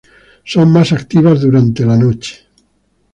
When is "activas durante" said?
0.93-1.85